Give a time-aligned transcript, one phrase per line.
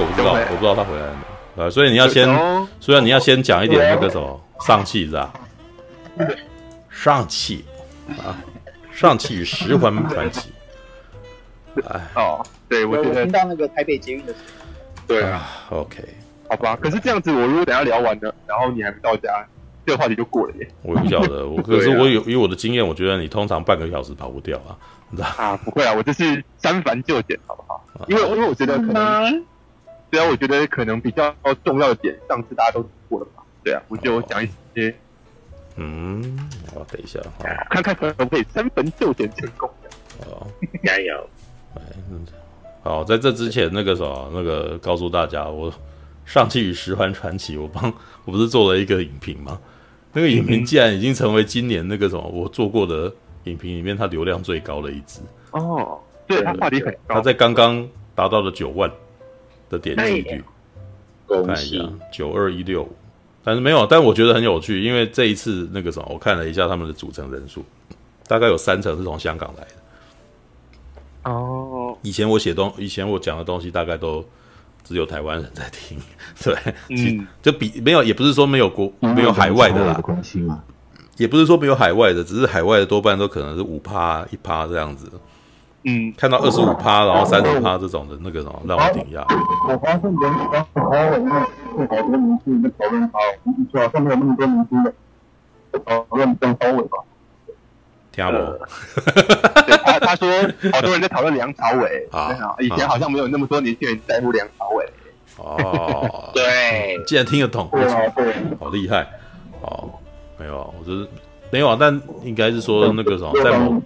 [0.00, 1.62] 我不知道，我不知道他回来了没。
[1.64, 2.26] 呃，所以你要先，
[2.80, 5.32] 所以你要先讲一点那个什么上气是吧？
[6.90, 7.64] 上气
[8.18, 8.36] 啊，
[8.92, 10.50] 上气与十环传奇。
[11.88, 14.34] 哎，哦，对，我觉得听到那个台北捷运的。
[15.06, 16.02] 对啊，OK，
[16.48, 16.76] 好吧。
[16.76, 19.46] 可是这样子，我如果等下聊完了，然后你还没到家，
[19.86, 20.68] 这个话题就过了耶。
[20.82, 24.76] 我也不晓得，我可是 我有以我的经验，我觉得你通常半个小时跑不掉啊。
[25.36, 27.84] 啊，不会啊，我就是三繁就简，好不好？
[28.08, 29.44] 因为因为我觉得可能，
[30.10, 33.42] 对啊，我觉得可能比较重要的点，上次大家都过了嘛。
[33.62, 34.94] 对啊，我就讲一些。
[35.76, 37.20] 嗯，好，等一下，
[37.70, 39.70] 看看可不可以三分就点成功。
[40.26, 40.46] 哦，
[40.82, 41.28] 加油。
[42.82, 45.72] 好，在这之前，那个什么，那个告诉大家，我
[46.24, 47.92] 上期与十环传奇，我帮
[48.24, 49.60] 我不是做了一个影评吗？
[50.12, 53.12] 那个影评竟然已经成为今年那个什么我做过的
[53.44, 55.20] 影评里面它流量最高的一支
[55.50, 56.00] 哦。
[56.26, 58.90] 对，它话题很高，它在刚刚达到了九万
[59.68, 60.44] 的点击率，
[61.44, 62.82] 看一下九二一六。
[62.82, 62.96] 五，
[63.44, 67.64] 但是没有，但我觉得很有趣，因为这一次那个什么，我看了一下他们的组成人数，
[68.26, 71.30] 大概有三成是从香港来的。
[71.30, 74.24] 哦，以前我写东，以前我讲的东西大概都
[74.84, 75.98] 只有台湾人在听，
[76.42, 76.56] 对，
[76.88, 80.00] 嗯，就比没有，也不是说没有国，没有海外的啦，
[81.16, 85.10] 也不是说没有海外的，只是海外的多半都可能是五趴一趴这样子，
[85.84, 89.24] 嗯，看到二十五趴，然后三十趴这种的那个什么，让我顶一下。
[89.68, 91.30] 我发现人家好多人是
[91.86, 93.18] 好多明星在讨论他，
[93.70, 94.92] 主要上面有那么多明星的，
[95.84, 96.98] 讨论梁朝伟吧。
[98.10, 98.58] 听不？
[99.84, 100.28] 他他说，
[100.72, 104.84] 好多人在讨论梁朝伟啊，以前好像没有那么多年轻人在乎梁朝伟。
[105.36, 107.88] 哦，对，既然听得懂，对，
[108.58, 109.06] 好厉害。
[109.60, 109.88] 哦，
[110.36, 111.08] 没有，我就是
[111.50, 113.80] 没有啊，但应该是说那个什么，在某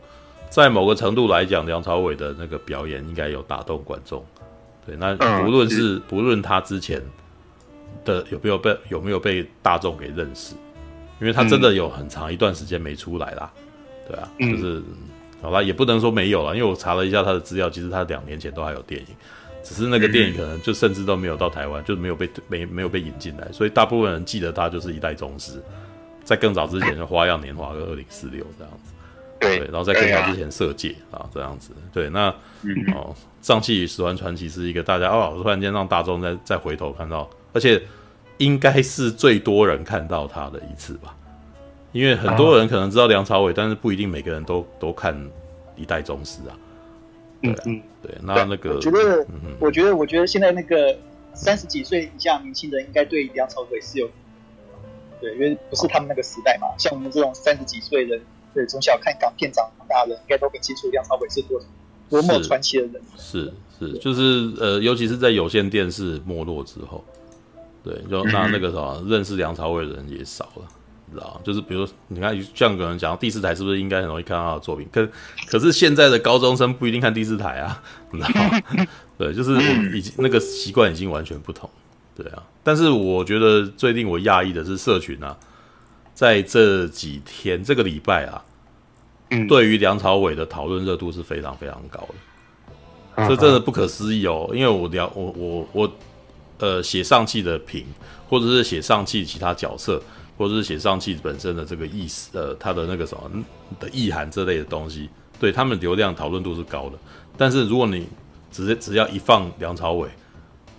[0.53, 4.23] 在某个程度来讲，梁朝伟的那个表演应该有打动观众。
[4.85, 7.01] 对，那不论是不论他之前
[8.05, 10.55] 的有没有被有没有被大众给认识，
[11.23, 13.51] 因为他真的有很长一段时间没出来啦。
[14.07, 14.85] 对啊，就是、嗯、
[15.41, 19.07] 好啦，也不能说没有了，因为我查了一下他的资料，其实他两年前都还有电影，
[19.63, 25.63] 只是那个电影可能就甚至都没有到台湾，嗯、就没有被没没有被引进来，所以大部分人记得他就是一代宗师，
[26.25, 28.93] 在更早之前就《花样年华》跟《二零四六》这样子，
[29.43, 33.15] 对，然后在更早之前《色戒》啊这样子，对，那、嗯、哦，
[33.47, 37.83] 《上气与十环传奇》是一个大家哦，突然间让大众再再回头看到，而且
[38.39, 41.15] 应该是最多人看到他的一次吧。
[41.93, 45.15] 因为很多人可能知道梁朝伟，但是不一定每个人都都看
[45.77, 46.57] 一代宗师啊。
[47.43, 49.27] 嗯嗯，对，那那个，我觉得，
[49.59, 50.97] 我觉得，我觉得现在那个
[51.35, 54.09] 三十几岁以下年轻人应该对梁朝伟是有，
[55.21, 56.69] 对，因为不是他们那个时代嘛。
[56.79, 58.25] 像我们这种三十几岁的人，
[58.55, 61.61] 对，从小看港片长大的人，应该都很清楚梁朝伟是多
[62.09, 63.03] 多么传奇的人。
[63.17, 67.05] 是是，就是呃，尤其是在有线电视没落之后，
[67.83, 70.63] 对，就那那个什么，认识梁朝伟的人也少了。
[71.13, 74.89] 知道，就是比如你看，像有人讲第四台是不是应该很容易看到他的作品？
[74.91, 75.07] 可
[75.47, 78.87] 可是现在的高中生不一定看第四台啊， 你知道吗？
[79.19, 79.53] 对，就是
[79.95, 81.69] 已经那个习惯已经完全不同，
[82.17, 82.43] 对啊。
[82.63, 85.37] 但是我觉得最令我讶异的是，社群啊，
[86.15, 88.45] 在这几天这个礼拜啊，
[89.49, 92.01] 对于梁朝伟的讨论热度是非常非常高
[93.17, 94.51] 的，这真的不可思议哦。
[94.53, 95.93] 因为我聊我我我
[96.59, 97.87] 呃写上气的评，
[98.29, 100.03] 或者是写上气其他角色。
[100.39, 103.45] 或者是写上气本身的这个意思，呃，他的那个什么
[103.79, 105.09] 的意涵这类的东西，
[105.39, 106.99] 对他们流量讨论度是高的。
[107.37, 108.09] 但是如果你
[108.51, 110.09] 直接只要一放梁朝伟，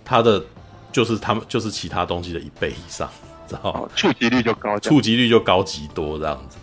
[0.04, 0.44] 他的
[0.92, 3.08] 就是他们就是其他东西的一倍以上，
[3.48, 3.88] 知道吗？
[3.94, 6.58] 触及率就高，触及率就高极多这样子。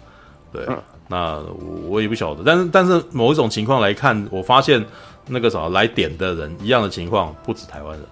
[0.52, 4.86] 对，嗯、那我我也不晓得，但是但是某一种情况来看，我发现
[5.28, 8.06] 那个什么来点的人一样的情况不止台湾人，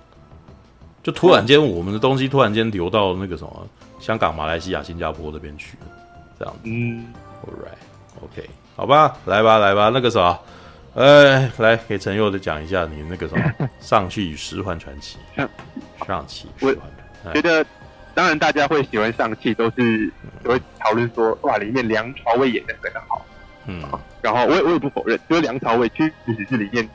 [1.03, 3.67] 就突然间我们的东西突然间流到那个什么。
[3.99, 5.87] 香港、马来西亚、新加坡这边去了，
[6.39, 6.59] 这样子。
[6.63, 7.05] 嗯
[7.43, 8.47] ，All right，OK，okay.
[8.77, 10.39] 好吧，来吧，来吧，那个啥，
[10.95, 13.43] 哎，来给陈佑的讲一下你那个什么
[13.81, 15.17] 上去与十环传奇。
[16.07, 16.73] 上气，我
[17.33, 17.65] 觉得，
[18.13, 20.11] 当然大家会喜欢上戏，都是
[20.43, 23.25] 会讨论说，哇，里面梁朝伟演的非常好。
[23.65, 23.81] 嗯，
[24.21, 26.87] 然后我也我也不否认，就是梁朝伟确实是里面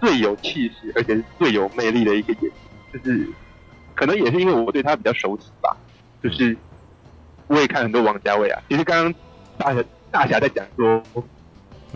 [0.00, 2.52] 最有气势，而且是最有魅力的一个演员，
[2.92, 3.26] 就是
[3.94, 5.76] 可能也是因为我对他比较熟悉吧。
[6.22, 6.56] 就是
[7.46, 9.14] 我也看很多王家卫啊，其实刚刚
[9.56, 11.02] 大侠大侠在讲说，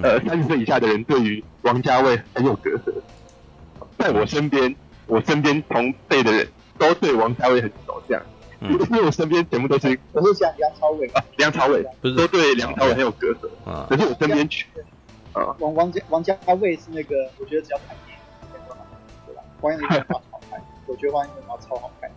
[0.02, 2.92] 呃，三十岁以下的人对于王家卫很有隔阂，
[3.98, 4.74] 在我身边，
[5.06, 6.46] 我身边同辈的人
[6.78, 8.22] 都对王家卫很熟，这样，
[8.60, 11.06] 因为我身边全部都是我是像梁朝伟。
[11.08, 11.84] 啊，梁朝伟。
[12.00, 12.14] 不是。
[12.14, 14.68] 都对梁朝伟很有隔阂啊，可是我身边全。
[15.32, 18.22] 啊，王王家王家卫是那个，我觉得只要拍电影，
[19.26, 19.42] 对吧？
[19.60, 20.04] 王家卫
[20.86, 22.10] 我觉得万金油超好看。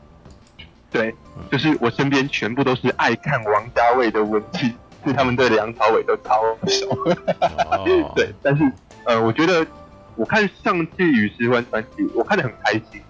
[0.92, 1.16] 对，
[1.52, 4.74] 就是我身边全部都是爱看王家卫的文青，
[5.06, 6.90] 是他们对梁朝伟都超熟。
[7.72, 8.64] 哦、 对，但是
[9.06, 9.66] 呃，我觉得
[10.16, 13.02] 我看《上气与十环传奇》，我看的很开心。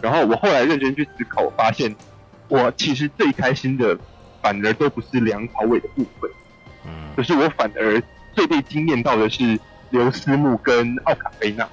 [0.00, 1.94] 然后我后来认真去思考，我发现
[2.48, 3.98] 我其实最开心的，
[4.42, 6.30] 反而都不是梁朝伟的部分。
[6.86, 8.02] 嗯，可是我反而
[8.34, 9.58] 最被惊艳到的是
[9.90, 11.64] 刘思慕跟奥卡菲娜。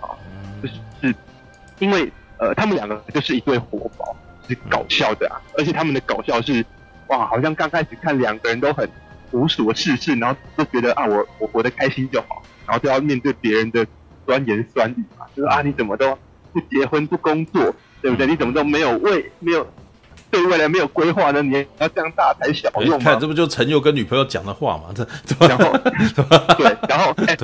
[0.00, 0.14] 啊，
[0.62, 1.14] 就是是
[1.78, 4.16] 因为呃，他们两个就是一对活宝。
[4.48, 6.66] 是搞笑的啊，而且他们的搞笑是，
[7.06, 8.90] 哇，好像刚开始看两个人都很
[9.30, 13.86] 无所事事，然后都觉得啊，我我活得开心就好，然后就要面对别人的
[14.26, 16.18] 酸言酸语嘛，就是啊，你怎么都
[16.52, 17.72] 不结婚不工作，
[18.02, 18.26] 对不对？
[18.26, 19.64] 你怎么都没有为没有
[20.32, 21.42] 对未来没有规划呢？
[21.42, 23.04] 你要这样大材小用吗？
[23.04, 24.84] 看这不就陈佑跟女朋友讲的话吗？
[24.94, 25.06] 这
[25.46, 25.78] 然后
[26.56, 27.36] 对，然后 哎，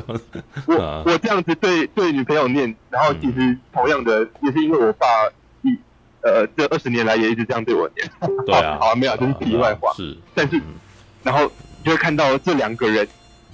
[0.67, 5.06] 我我这样子对对女朋友念，然后其实同样的也是因为我爸
[5.62, 5.79] 一。
[6.20, 8.11] 呃，这二十年来也一直这样对我念。
[8.44, 9.93] 对啊， 好，没有，这是题外话。
[9.94, 10.61] 是，但是，
[11.23, 11.50] 然后
[11.85, 13.06] 就会看到这两个人，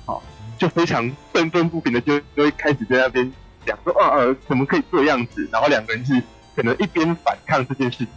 [0.07, 0.23] 好，
[0.59, 3.31] 就非常愤愤不平的，就就会开始在那边
[3.67, 5.47] 讲说，啊呃，怎么可以这样子？
[5.53, 6.21] 然后两个人是
[6.57, 8.09] 可能一边反抗这件事情，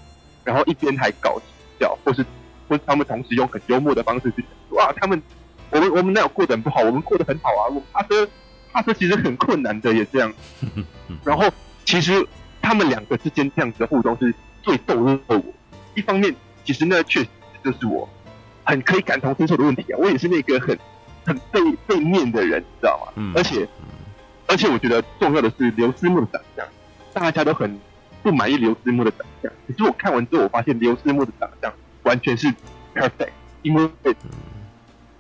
[0.48, 1.40] 然后一边还搞
[1.80, 2.26] 笑，或是
[2.68, 5.22] 或是他们同时用很幽默的方式去讲，哇，他们
[5.70, 6.82] 我们我们那有过得很不好？
[6.82, 7.68] 我们过得很好啊！
[7.70, 8.28] 我他说
[8.72, 10.34] 他说其实很困难的，也这样。
[11.24, 11.46] 然后
[11.86, 12.26] 其实。
[12.60, 15.42] 他们两个之间这样子的互动是最逗乐我。
[15.96, 16.36] 一方面，
[16.66, 17.30] 其实那，确实
[17.64, 18.10] 就是我
[18.66, 19.98] 很可以感同身受的问题啊。
[19.98, 20.78] 我也是那个很
[21.26, 23.14] 很被被念的人，你知道吗？
[23.16, 23.32] 嗯。
[23.38, 23.66] 而且，
[24.48, 26.68] 而且我觉得重要的是刘思慕的长相，
[27.14, 27.80] 大家都很
[28.22, 29.37] 不满意刘思慕的长相。
[29.68, 31.74] 可是我看完之后，我发现刘思慕的长相
[32.04, 32.48] 完全是
[32.94, 33.90] perfect，因为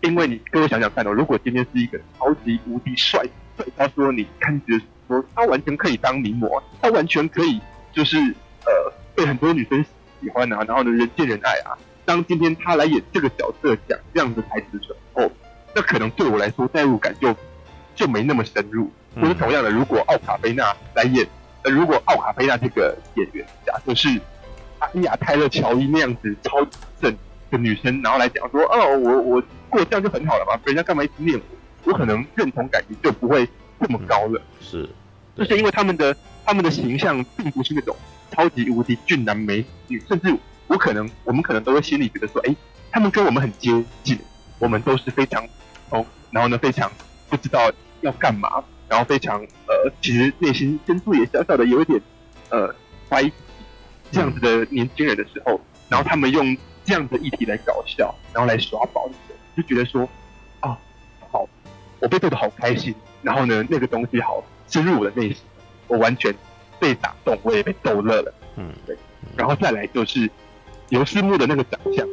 [0.01, 3.23] 因为你各位想想看哦，如果今天是一个超级无敌帅
[3.57, 4.79] 帅，他说你看着。
[5.09, 7.61] 说他完全可以当名模，他完全可以
[7.93, 8.17] 就是
[8.65, 9.81] 呃被很多女生
[10.19, 11.71] 喜欢啊，然后呢人见人爱啊。
[12.03, 15.31] 当今天他来演这个角色讲这样的台词的时候，
[15.73, 17.33] 那可能对我来说代入感就
[17.95, 18.91] 就没那么深入。
[19.15, 21.25] 或者同样的，如果奥卡菲娜来演，
[21.63, 24.09] 呃，如果奥卡菲娜这个演员假设是
[24.79, 26.65] 阿尼亚泰勒乔伊那样子超
[27.01, 27.15] 正
[27.51, 31.37] 的女生，然后来讲说，哦，我我过这样就很好了嘛，人家干嘛一直念
[31.83, 31.91] 我？
[31.91, 33.47] 我可能认同感觉就不会。
[33.79, 34.89] 这么高了，是，
[35.35, 37.95] 就是因为他们的他们的形象并不是那种
[38.31, 42.55] 超级无敌俊男美女，甚至我可能我们可能都会心里觉得说，哎，
[42.89, 43.69] 他们跟我们很接
[44.01, 44.17] 近，
[44.57, 45.47] 我们都是非常
[45.91, 46.91] 哦，然后呢非常
[47.29, 47.71] 不知道
[48.01, 48.49] 要干嘛，
[48.89, 52.01] 然后非常呃，其实内心深处也小小的有一点
[52.49, 52.73] 呃
[53.09, 53.31] 怀疑
[54.11, 56.55] 这样子的年轻人的时候，然后他们用
[56.85, 59.09] 这样的议题来搞笑，然后来耍宝，
[59.55, 60.07] 就觉得说
[60.61, 60.77] 啊，
[61.31, 61.47] 好，
[61.99, 62.95] 我被逗得好开心。
[63.23, 65.37] 然后呢，那个东西好深入我的内心，
[65.87, 66.33] 我完全
[66.79, 68.33] 被打动，我也被逗乐了。
[68.55, 68.95] 嗯，对。
[69.35, 70.29] 然后再来就是
[70.89, 72.07] 刘思慕的那个长相，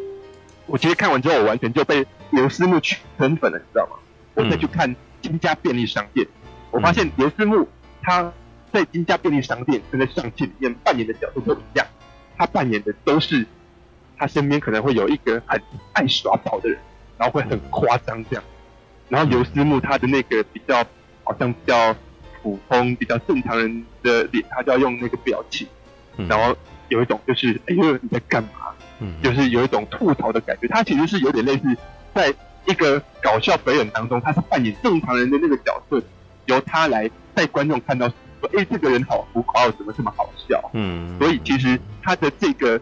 [0.67, 3.97] 我其实看完之后，我完全就被刘思慕圈粉了，你知道吗？
[4.35, 6.27] 我再去看金家便利商店，
[6.75, 7.69] 我发现刘思慕
[8.03, 8.33] 他
[8.73, 11.87] 在金家便利商店跟在上戏里面扮演的角色都一样，
[12.37, 13.47] 他扮演的都是
[14.19, 15.63] 他身边可能会有一个很
[15.93, 16.77] 爱耍宝的人，
[17.17, 18.43] 然后会很夸张这样。
[19.09, 20.85] 然后刘思慕他的那个比较
[21.23, 21.95] 好像比较
[22.43, 25.69] 普通、比较正常人的脸，他就要用那个表情，
[26.29, 26.57] 然后
[26.89, 28.51] 有一种就是哎呦你在干嘛？
[28.99, 30.67] 嗯，就是有一种吐槽的感觉。
[30.67, 31.77] 他其实是有点类似
[32.13, 32.35] 在
[32.67, 36.03] 一个搞笑表演当中，他是扮演正常人的那个角色，
[36.47, 40.71] 由他来带观众看到说，哎，这个人好浮夸，怎么这么好笑？
[40.73, 42.81] 嗯，所以其实他的这个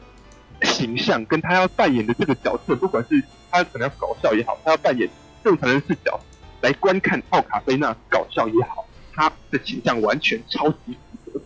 [0.62, 5.08] 形象跟他要扮演的这个角色，不管是他可能要搞笑也好，他要扮演。
[5.44, 6.20] 正常人视角
[6.60, 11.40] 来观看奥卡菲娜搞笑也好，他的形象完全超级符合。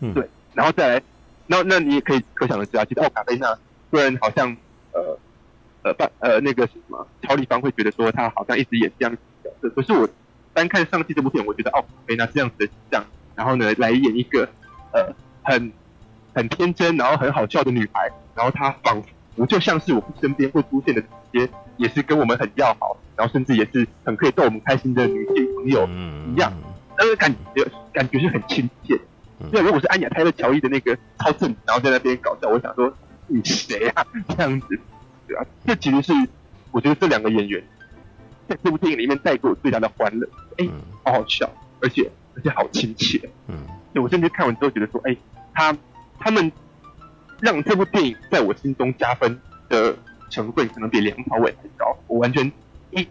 [0.00, 1.02] 嗯，对，然后再来，
[1.46, 3.54] 那那你也可以可想而知啊，其实奥卡菲娜
[3.90, 4.56] 虽然好像
[4.92, 5.18] 呃
[5.82, 10.08] 呃扮呃那个什么超立方会觉得说他好像一直演这样子的角色，可是我
[10.56, 14.48] 单看上季这部片，我觉得奥卡菲娜这样子的形象，然后呢来演一个
[14.92, 15.70] 呃很
[16.34, 19.02] 很天真然后很好笑的女孩，然后她仿
[19.36, 22.96] 佛就像是我们身边会出现的这些，也是跟我们很要好。
[23.16, 26.52] 然后甚至也是很可以逗我们开心的女性朋友一样，
[26.98, 29.00] 那个感觉感觉是很亲切。
[29.50, 32.94] 那如果是安雅泰勒乔伊的那个超正，然后在那边搞笑，我想说
[33.26, 34.06] 你谁啊？
[34.36, 34.78] 这样子，
[35.26, 36.12] 对啊，这其实是
[36.72, 37.64] 我觉得这两个演员
[38.46, 40.28] 在这部电影里面带给我最大的欢乐。
[40.58, 40.68] 哎，
[41.04, 43.28] 好好笑，而且而且好亲切。
[43.48, 43.56] 嗯，
[43.92, 45.16] 对，我甚至看完之后觉得说，哎，
[45.54, 45.76] 他
[46.18, 46.50] 他们
[47.40, 49.96] 让这部电影在我心中加分的
[50.30, 51.96] 成分可能比梁朝伟还高。
[52.06, 52.50] 我完全。
[52.92, 53.06] 一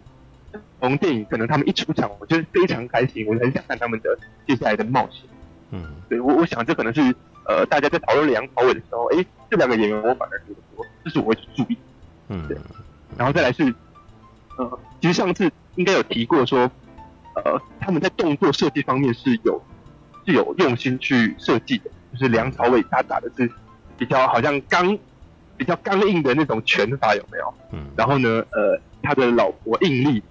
[0.80, 5.22] 从电影可能他们一出场，我就是非常开心，我很想看他们的接下来的冒险。
[5.70, 11.76] 嗯，对我我想这可能是呃，大家在讨论梁朝伟的时候，哎，这两个演员我反而觉得说，这是我会去注意，
[12.28, 12.56] 嗯，对，
[13.18, 13.72] 然后再来是，
[14.56, 16.70] 呃，其实上次应该有提过说，
[17.36, 19.62] 呃，他们在动作设计方面是有
[20.26, 23.50] 是有用心去设计的，就是梁朝伟他打的是
[23.96, 24.98] 比较好像刚
[25.56, 27.54] 比较刚硬的那种拳法有没有？
[27.72, 30.22] 嗯，然后呢，呃，他的老婆应力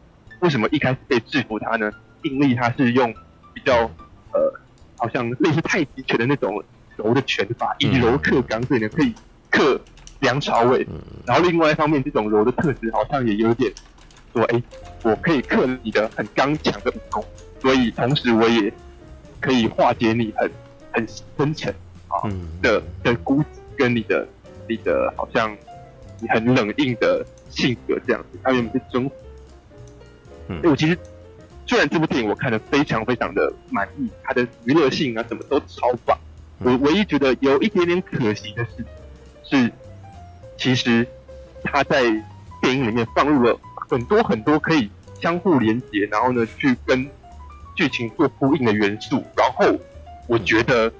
[0.42, 1.92] 为什么一开始被制服他呢？
[2.24, 3.14] 应力他是用
[3.54, 3.90] 比较
[4.34, 4.60] 呃，
[4.98, 6.64] 好像类似太极拳的那种。
[6.98, 9.14] 柔的拳法，以柔克刚，所以呢可以
[9.52, 9.78] 克
[10.22, 10.88] 梁朝伟。
[11.26, 13.70] 然后另外一方面，这种柔的特质好像也有点
[14.36, 14.62] 说，哎，
[15.04, 17.26] 我可以克你的很刚强的武功，
[17.62, 18.72] 所以同时我也
[19.40, 20.52] 可以化解你很
[20.92, 21.74] 很深沉
[22.10, 22.30] 啊
[22.62, 23.46] 的的孤寂
[23.78, 24.28] 跟你的
[24.68, 25.56] 你的好像
[26.20, 28.38] 你很冷硬的性格这样子。
[28.44, 29.16] 他原本是征服。
[30.50, 30.98] 嗯，我其实
[31.66, 36.18] 虽然这部电影我看的非常非常的满意，它的娱乐性啊什么都超棒。
[36.60, 39.72] 我唯一觉得有一点点可惜的是，是
[40.58, 41.08] 其实
[41.64, 42.02] 他在
[42.62, 43.60] 电影里面放入了
[43.96, 44.90] 很多很多可以
[45.22, 47.10] 相互连接，然后呢去跟
[47.76, 49.24] 剧情做呼应的元素。
[49.38, 49.66] 然后
[50.28, 50.92] 我觉得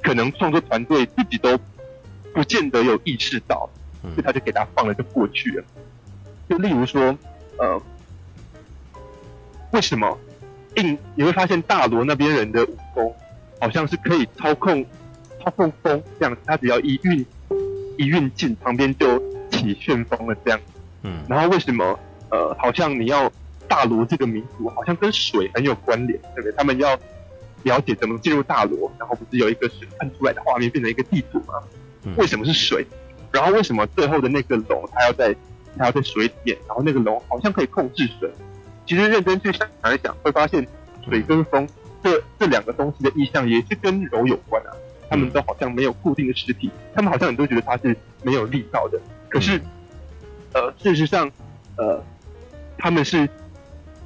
[0.00, 1.58] 可能创作团队自己都
[2.32, 3.68] 不见得有意识到，
[4.02, 5.64] 所以他就给他放了就过去了。
[6.48, 7.18] 就例如说，
[7.58, 7.82] 呃，
[9.72, 10.16] 为什么
[10.76, 13.16] 印你会发现大罗那边人的武功？
[13.60, 14.84] 好像是可以操控
[15.42, 17.26] 操控风这样，他只要一运
[17.98, 19.18] 一运劲，旁边就
[19.50, 20.60] 起旋风了这样。
[21.02, 21.98] 嗯，然后为什么
[22.30, 23.30] 呃，好像你要
[23.68, 26.52] 大罗这个民族，好像跟水很有关联，对不对？
[26.56, 26.98] 他们要
[27.64, 31.54] 了解怎么进入大罗，然后不是有一个水喷出来的画面，变成一个地图吗？
[32.16, 32.86] 为什么是水？
[33.32, 35.34] 然后为什么最后的那个龙，它要在
[35.76, 38.30] 它要在水里面，然后那个龙好像可以控制水？
[38.86, 40.66] 其实认真去想一想，会发现
[41.08, 41.68] 水跟风。
[42.02, 44.72] 这这两个东西的意象也是跟柔有关啊，
[45.10, 49.60] 他们都好像没有固定的实体，他们好像很多觉得它是没有力道的，可是，
[50.54, 51.30] 呃，事实上，
[51.76, 52.02] 呃，
[52.80, 53.28] 他们是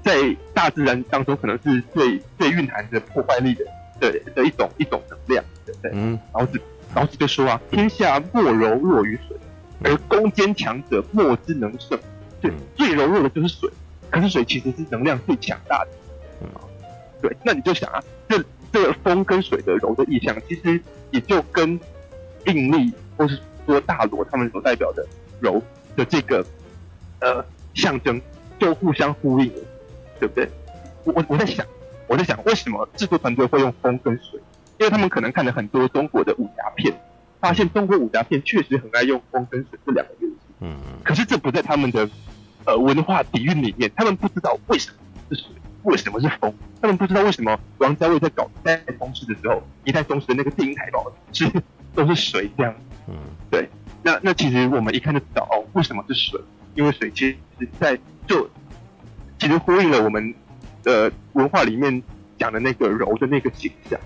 [0.02, 3.64] 在大自然当中可能是最最蕴含着破坏力的
[4.00, 5.90] 的的一种一种能量，对不对？
[5.95, 6.19] 嗯。
[6.35, 6.61] 老子
[6.95, 9.37] 老子就说啊，天下莫柔弱于水，
[9.83, 11.99] 而攻坚强者莫之能胜。
[12.40, 13.71] 对，最柔弱的就是水，
[14.11, 15.90] 可是水其实是能量最强大的。
[16.43, 16.49] 嗯
[17.23, 20.78] 对，那你就想啊，这这个风跟水的柔的意象，其实
[21.11, 21.81] 也就跟
[22.45, 25.07] 应力或是说大罗他们所代表的
[25.40, 25.62] 柔
[25.97, 26.45] 的这个
[27.21, 28.21] 呃象征，
[28.59, 29.61] 就互相呼应了，
[30.21, 30.49] 对不对？
[31.05, 31.65] 我我我在想，
[32.07, 34.41] 我在想，为什么制作团队会用风跟水？
[34.79, 36.95] 因为他们可能看了很多中国的武侠片，
[37.41, 40.37] 发现中国武侠片确实很爱用风跟水这两个元素。
[40.61, 40.99] 嗯嗯。
[41.05, 42.09] 可是这不在他们的
[42.65, 44.97] 呃文化底蕴里面，他们不知道为什么
[45.31, 45.47] 是水。
[45.85, 46.51] 为什么是风？
[46.81, 51.47] 他们不知道为什么王家卫在搞一代宗师的时候，一代宗师的那个电影海报是
[51.95, 52.75] 都是水这样。
[53.07, 53.15] 嗯，
[53.51, 53.69] 对。
[54.03, 56.41] 那那其实我们一看就知道哦，为什么是水？
[56.75, 58.49] 因为水其实是在就
[59.38, 60.35] 其实呼应了我们
[60.83, 62.02] 的文化里面
[62.38, 63.99] 讲的那个柔的那个形象。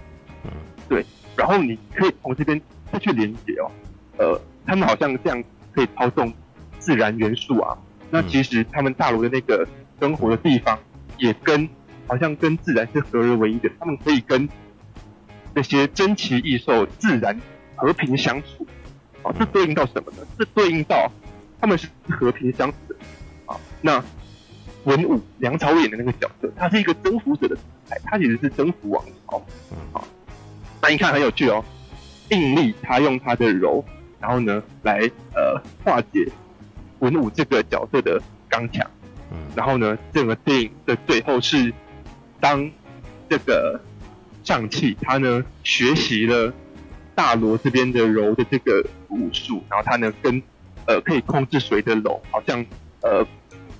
[0.44, 0.50] 嗯，
[0.88, 1.04] 对。
[1.36, 2.60] 然后你可以从这边
[2.92, 3.70] 再去连接哦，
[4.18, 6.32] 呃，他们好像这样可以操纵
[6.78, 7.76] 自然元素啊。
[8.10, 9.66] 那其实他们大罗的那个
[10.00, 10.78] 生活的地方。
[11.20, 11.68] 也跟
[12.06, 14.48] 好像跟自然是合而为一的，他们可以跟
[15.52, 17.36] 那些珍奇异兽自然
[17.74, 18.64] 和平相处。
[19.24, 20.18] 啊，这对应到什么呢？
[20.38, 21.10] 这对应到
[21.60, 22.96] 他们是和平相处的。
[23.46, 24.04] 啊，那
[24.84, 29.42] 文武梁朝伟演的那个角色，他是一个征服者的姿态，他其实是征服王朝。
[29.92, 30.04] 好，
[30.82, 31.64] 那你看很有趣哦。
[32.30, 33.82] 应力他用他的柔，
[34.20, 35.00] 然后呢来
[35.34, 36.30] 呃化解
[36.98, 38.86] 文武这个角色的刚强。
[39.54, 41.72] 然后呢，整个电影的最后是，
[42.40, 42.70] 当
[43.28, 43.80] 这个
[44.44, 46.52] 上气他呢学习了
[47.14, 50.42] 大罗这边的柔的这个武术，然后他呢跟
[50.88, 52.64] 呃可以控制谁的龙，好像
[53.02, 53.24] 呃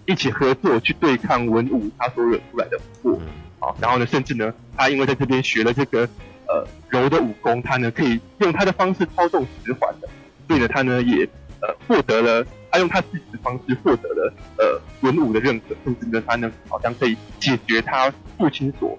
[0.07, 3.19] 一起合作去对抗文武他所惹出来的祸。
[3.59, 6.09] 好，然后呢，甚至呢，他因为在这边学了这个
[6.47, 10.09] 呃柔的武功，他呢可以用他的方式操纵十环的，
[10.47, 11.29] 所以呢，他呢也
[11.61, 12.47] 呃获得了。
[12.71, 18.99] 他用他自己的方式获得了呃文武的认可，甚至呢，他呢好像可以解决他父亲所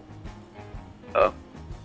[1.14, 1.32] 呃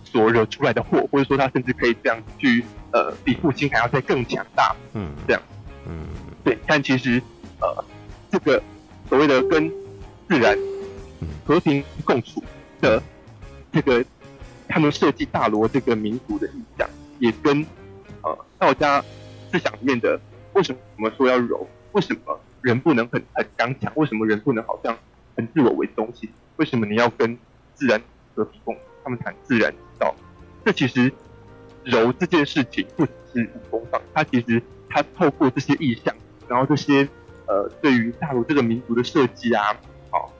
[0.03, 5.41] 所惹出来的祸，或者说他甚至可以这样去呃比父亲还要再更强大，嗯，这样，
[5.87, 6.07] 嗯，
[6.43, 7.21] 对，但其实
[7.59, 7.83] 呃
[8.31, 8.61] 这个
[9.07, 9.71] 所谓的跟
[10.27, 10.57] 自然
[11.45, 12.43] 和平共处
[12.81, 13.01] 的
[13.71, 14.03] 这个
[14.67, 16.89] 他们设计大罗这个民族的意象，
[17.19, 17.65] 也跟
[18.21, 19.03] 呃道家
[19.51, 20.19] 思想里面的
[20.53, 21.67] 为什么说要柔？
[21.91, 23.91] 为什么人不能很很刚强？
[23.95, 24.97] 为什么人不能好像
[25.35, 26.29] 很自我为中心？
[26.57, 27.37] 为什么你要跟
[27.73, 28.01] 自然
[28.33, 28.75] 和平共？
[29.03, 30.15] 他们谈自然之道，
[30.65, 31.13] 这其实
[31.83, 34.59] 柔这件事情不只是武功上，它其实
[34.95, 36.15] 它透过这些意象，
[36.47, 37.05] 然后这些
[37.47, 39.75] 呃对于大陆这个民族的设计啊，
[40.09, 40.31] 好，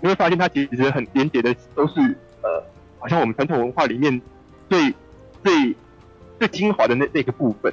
[0.00, 2.00] 你会发现它其实很连结的都是
[2.40, 2.64] 呃，
[2.98, 4.18] 好像我们传统文化里面
[4.70, 4.94] 最
[5.44, 5.76] 最
[6.38, 7.70] 最精华的那那个部分，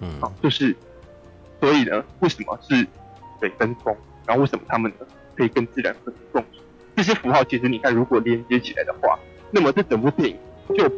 [0.00, 0.74] 嗯，好，就是
[1.60, 2.86] 所以呢，为什么是
[3.40, 3.94] 水跟风？
[4.26, 6.62] 然后为什么他们呢可以跟自然和平共处？
[6.96, 9.18] 这些符号其实你看，如果连接起来的话，
[9.50, 10.36] 那么这整部电影
[10.74, 10.88] 就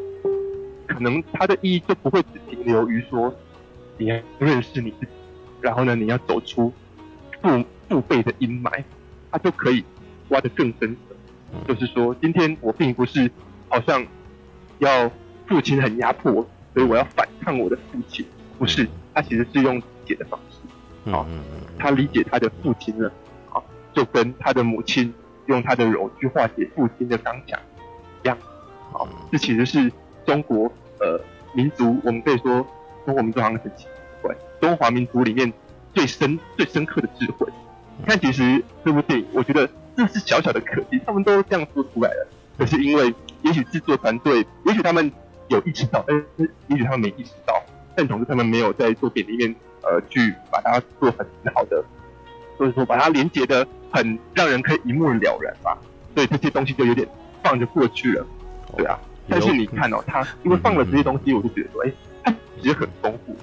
[0.86, 3.34] 可能它的意义就不会只停留于说
[4.02, 5.12] 你要认识你自己，
[5.60, 6.72] 然后呢你要走出
[7.40, 8.82] 父父辈的阴霾，
[9.30, 9.84] 他就可以
[10.30, 11.66] 挖得更深层。
[11.68, 13.30] 就是说，今天我并不是
[13.68, 14.04] 好像
[14.78, 15.08] 要
[15.46, 16.32] 父亲很压迫，
[16.74, 18.26] 所以我要反抗我的父亲，
[18.58, 21.24] 不是，他其实是用理解的方式，啊，
[21.78, 23.12] 他理解他的父亲了，
[23.52, 25.14] 啊，就跟他的母亲。
[25.46, 27.58] 用他的柔去化解父亲的刚强，
[28.22, 28.38] 一样，
[28.92, 29.92] 好，这其实是
[30.24, 31.20] 中国呃
[31.52, 32.64] 民族，我们可以说
[33.04, 33.86] 中华民族好像很奇
[34.20, 35.52] 怪，中华民族里面
[35.94, 37.46] 最深最深刻的智慧。
[37.98, 42.28] 你看，其实这部电影，我觉得这是小小的可惜，他们都这样说出来了，
[42.58, 45.10] 可是因为也许制作团队，也许他们
[45.48, 47.62] 有意识到，但是也许他们没意识到，
[47.94, 51.84] 但总之他们没有在作品里面呃去把它做很好的。
[52.58, 55.76] 所以说，把它连接的很让人可以一目了然吧，
[56.14, 57.08] 所以这些东西就有点
[57.42, 58.24] 放着过去了，
[58.76, 58.96] 对啊。
[59.28, 61.90] 但是你看哦，他因为放了这些东西，我就觉得说，哎，
[62.60, 63.36] 其实很丰富。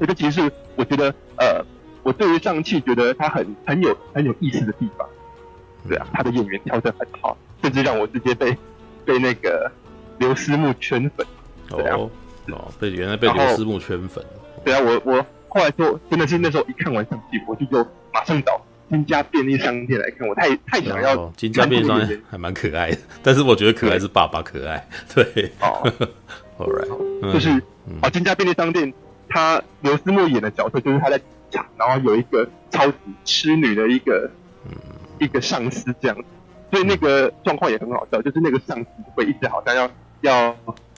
[0.00, 1.64] 这个其实是我觉得，呃，
[2.02, 5.08] 我对于上汽觉得它很很有很有意思的地方，
[5.88, 6.06] 对啊。
[6.12, 8.56] 他的演员挑得很好，甚至让我直接被
[9.04, 9.70] 被那个
[10.18, 11.26] 刘思慕圈粉，
[11.68, 11.96] 对啊。
[12.48, 14.24] 哦，被原来被刘思慕圈粉，
[14.64, 15.26] 对啊，我我。
[15.48, 17.78] 后来就真的是那时候一看完上汽，我就就
[18.12, 18.60] 马上找
[18.90, 20.26] 金家便利商店来看。
[20.26, 24.86] 我太太想要、哦、金家便利商店还蛮可爱的，但是我觉得可爱是爸爸可爱。
[25.14, 25.82] 对，哦，
[26.58, 27.50] All right，就是
[28.02, 28.92] 哦、金家便利商店，
[29.28, 34.30] 他刘思慕演的角色就是他在场，然后有一个超级痴女的一个、
[34.66, 34.72] 嗯、
[35.18, 36.24] 一个上司这样子，
[36.70, 40.56] 所以那个状况也很好笑，就是那个上司会一直好像要要。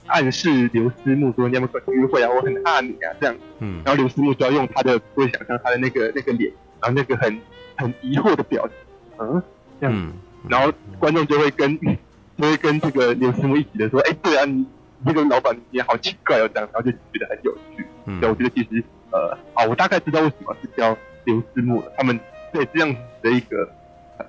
[0.09, 2.29] 暗示刘思慕说：“你要不要约会啊？
[2.33, 3.35] 我很爱你啊，这样。
[3.59, 6.49] 嗯，然后刘思慕就要用他的不，会想象他的那个那个脸，
[6.81, 7.37] 然后那个很
[7.77, 8.75] 很疑惑的表情，
[9.19, 9.41] 嗯，
[9.79, 9.95] 这样。
[9.95, 10.13] 嗯、
[10.49, 11.79] 然后观众就会跟
[12.37, 14.65] 就会跟这个刘思慕一起的说：，哎、欸，对啊，你
[15.05, 16.69] 这个老板你也好奇怪哦，这样。
[16.73, 17.85] 然后就觉得很有趣。
[18.05, 21.91] 嗯，对，我觉得其实呃，啊，我大概知道为什么是叫刘思慕了。
[21.97, 22.19] 他们
[22.53, 23.69] 在这样子的一个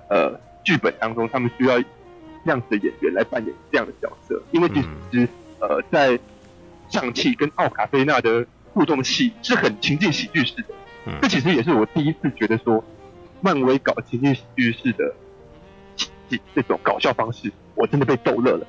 [0.09, 4.87] 呃剧本当中，他们需要这样子的演员来扮演这样的角色，因为其实。
[5.13, 5.27] 嗯
[5.61, 6.17] 呃，在
[6.87, 10.67] 上汽跟奥卡菲娜的互动戏是很情境喜剧式的，
[11.05, 12.81] 嗯，这其实也是我第一次觉得说，
[13.41, 15.13] 漫威搞情境喜剧式的
[16.55, 18.67] 这种搞笑方式，我真的被逗乐了。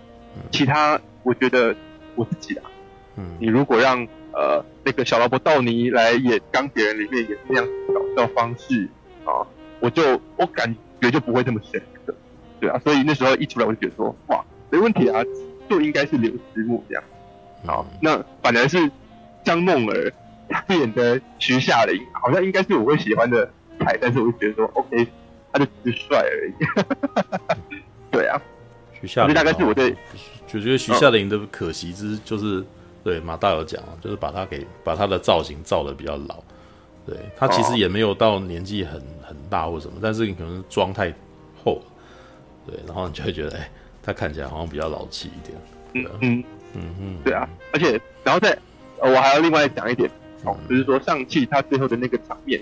[0.50, 1.74] 其他我觉得
[2.14, 2.70] 我自己啊，
[3.16, 8.88] 嗯，你如果让呃那个小劳勃道尼来演钢铁人里面演那样搞笑方式
[9.24, 9.46] 啊，
[9.80, 12.14] 我就我感觉就不会这么深刻，
[12.60, 15.22] 对啊，所以那时候一出来我就觉得说，哇，没问题啊。
[15.68, 17.04] 就应该是刘思慕这样，
[17.64, 18.90] 好，那反而是
[19.44, 20.12] 张梦儿
[20.68, 23.52] 演的徐夏玲，好像应该是我会喜欢的
[23.84, 25.06] 菜，但是我就觉得说，OK，
[25.52, 26.52] 他就只是帅而已。
[28.10, 28.40] 对啊，
[29.00, 29.94] 徐夏玲，大概是我对，
[30.46, 32.64] 就觉得徐夏林的可惜之就是，
[33.02, 36.42] 对马大有讲啊，就是把他给把他的造型造的比较老，
[37.06, 41.12] 对他其实也没有到年纪很很大或什么，但是你可能妆太
[41.64, 41.82] 厚，
[42.66, 43.70] 对，然后你就会觉得哎。
[44.02, 45.60] 他看起来好像比较老气一点，
[45.92, 48.58] 嗯嗯嗯嗯，对啊，而且然后再，
[48.98, 50.10] 呃，我还要另外讲一点，
[50.42, 52.58] 哦，就是说上汽他最后的那个场面，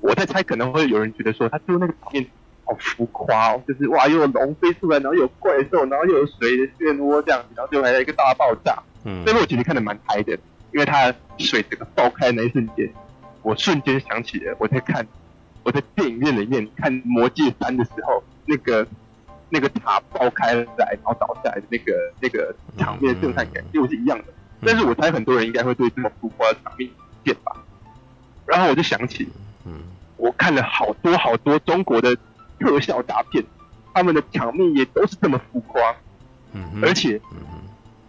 [0.00, 2.26] 我在猜可能会有人觉得说他最后那个场面
[2.64, 10.32] 好浮夸哦，就是哇，又有龙飞出来，然后有怪兽，然后又有水的漩涡这样子，然后最后还有一个大爆炸，嗯，所以我其实看的蛮嗨的，
[10.72, 12.90] 因为它水整个爆开的那一瞬间，
[13.42, 15.06] 我瞬间想起了我在看
[15.62, 18.86] 我在电影院里面看《魔戒三》的时候那个。
[19.52, 24.26] 那个塔爆开来，然后倒下来的那个那个场面震撼感，几乎是一样的。
[24.64, 26.88] 但是我猜很多人应该会对这么浮夸的场面
[27.24, 27.56] 见吧。
[28.46, 29.28] 然后我就想起，
[29.64, 29.82] 嗯，
[30.16, 32.16] 我看了好多好多中国的
[32.58, 33.44] 特效大片，
[33.92, 35.94] 他们的场面也都是这么浮夸。
[36.52, 37.20] 嗯，而且，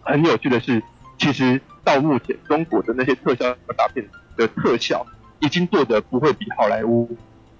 [0.02, 0.82] 很有趣的是，
[1.18, 4.04] 其实到目前中国的那些特效大片
[4.36, 5.06] 的特效，
[5.40, 7.08] 已经做的不会比好莱坞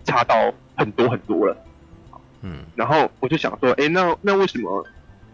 [0.05, 1.57] 差到很多很多了。
[2.41, 4.85] 嗯，然后我就想说，哎，那那为什么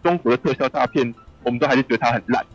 [0.03, 2.45] 中国的特效大片，我们都还是觉得它很烂？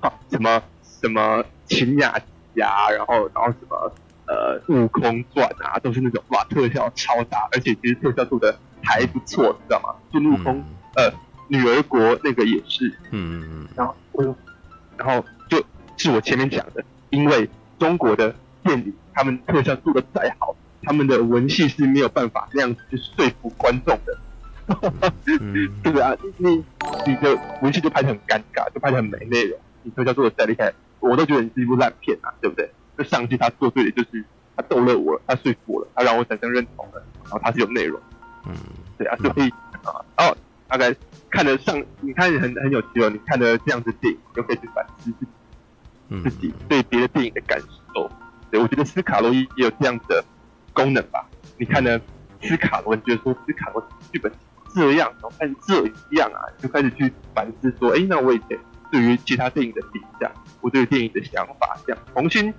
[0.00, 0.62] 啊，什么
[1.00, 2.18] 什么秦雅
[2.54, 3.90] 集啊，然后然后什么
[4.26, 9.94] 呃悟空传啊，都是那种哇特效超大，而且其实特效做的还不错，你知道吗？
[10.12, 10.62] 孙悟空
[10.96, 11.10] 呃
[11.48, 14.36] 女儿国那个也是，嗯嗯嗯，然后我就
[14.96, 15.64] 然后就
[15.96, 24.18] 是我前面讲的，因为中国的电影，他们特效做的再好，他们的文戏是没有办法那样子去说服观众的。
[24.68, 26.16] 嗯、对 不对啊？
[26.38, 26.64] 你
[27.06, 29.56] 你的文戏就拍的很尴尬，就拍的很没内容。
[29.84, 32.68] 你特效做的再厉害，我都觉得你是一部烂片啊，对不对？
[32.96, 34.24] 那上戏他做对的就是
[34.56, 38.00] 他逗乐我了，他说服我了，他让我产生认同了，然后他是有内容。
[38.46, 38.54] 嗯，
[38.96, 39.48] 对啊，所以
[39.84, 40.36] 啊，哦，
[40.68, 40.94] 大概
[41.30, 43.10] 看了上，你看很很有趣哦。
[43.10, 47.60] 你看的这样子电影，就可以去反思自己，自己对别的电影的感
[47.94, 48.10] 受。
[48.50, 50.24] 对，我觉得斯卡罗也有这样的
[50.72, 51.26] 功能吧。
[51.58, 52.00] 你看呢，
[52.40, 54.32] 斯卡罗，你觉得说斯卡罗剧本。
[54.74, 58.58] 这样，然后看这样啊，就开始去反思说，哎，那我以前
[58.92, 60.30] 对于其他电影的评价，
[60.60, 62.52] 我对电影的想法，这样重新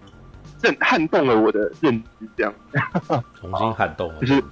[0.61, 2.53] 震撼动了我的认知，这样，
[3.39, 4.43] 重新撼动了，就是，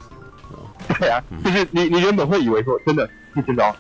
[1.00, 3.76] 对啊，就是你你原本会以为说，真的，你知道，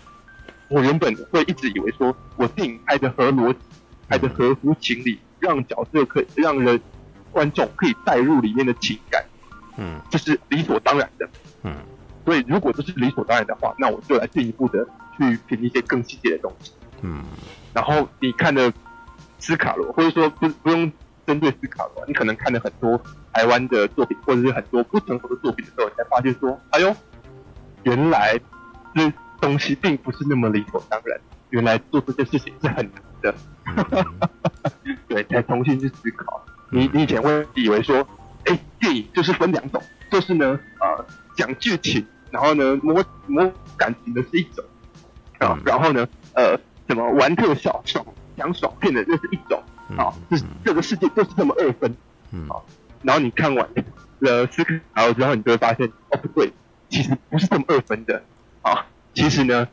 [0.69, 3.60] 我原本会一直以为说我电影拍的合逻辑，
[4.08, 6.80] 拍的合乎情理，让角色可以让人
[7.32, 9.23] 观众可以带入里面的情感，
[9.78, 11.30] 嗯，这是理所当然的，
[11.63, 11.75] 嗯。
[12.25, 14.84] 所以，如果这是理所当然的话，那我就来进一步的
[15.15, 16.71] 去评一些更细节的东西。
[17.01, 17.21] 嗯，
[17.71, 18.73] 然后你看的
[19.38, 20.91] 斯卡罗，或者说不不用
[21.26, 23.02] 针对思考的话，你可能看了很多
[23.34, 26.96] 台湾的作品，或者是很多不成熟的作品的时候，你才发现说，哎呦，
[27.84, 28.40] 原来
[28.94, 33.36] 这东西并不是那么理所当然，原来做这件事情是很难的。
[33.66, 34.06] 嗯、
[35.08, 36.46] 对，才重新去思考。
[36.70, 38.08] 你你以前会以为说，
[38.46, 42.06] 哎，电影就是分两种，就是呢，呃，讲剧情。
[42.32, 44.66] 然后呢，摸摸感情的是一种
[45.40, 46.60] 啊，然后呢，呃，
[46.90, 49.64] 什么玩特效爽讲爽片的那是一种
[49.98, 51.95] 啊，就是这个世界就是这么二分，
[52.32, 52.58] 嗯啊，
[53.04, 53.67] 然后你看完
[54.19, 56.52] 了斯卡罗之后，你就会发现哦不对，
[56.89, 58.24] 其实不是这么二分的
[58.62, 59.67] 啊，其实呢，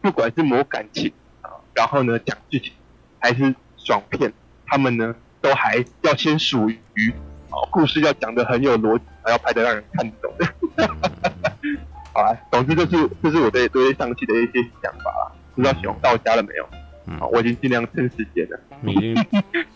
[0.00, 2.72] 不管是磨感情啊，然后呢讲剧情
[3.18, 4.32] 还是爽片，
[4.66, 7.12] 他们呢都还要先属于
[7.50, 10.46] 啊，故事要讲的很有逻辑，还要拍的让人看得懂的。
[12.12, 15.32] 好啊，总之就是这是我对对上期的一些想法啦。
[15.54, 16.68] 不知道小红到家了没有？
[17.06, 18.58] 嗯，好，我已经尽量趁时间了。
[18.80, 19.16] 你已经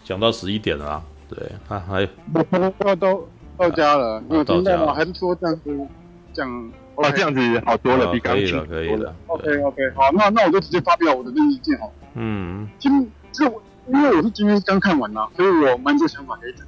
[0.05, 1.03] 讲到十一点了啊？
[1.29, 1.39] 对，
[1.69, 4.23] 他还我都到家了。
[4.29, 4.95] 你有听到吗？
[4.95, 5.87] 还是说这样子
[6.33, 6.73] 讲？
[6.97, 9.15] 哦，这样子好多了，比刚刚可以了。
[9.29, 11.93] OK OK，好，那那我就直接发表我的意见好了。
[12.15, 13.45] 嗯，今这
[13.87, 16.67] 因为我是今天刚看完呐，所以我蛮多想法可以讲。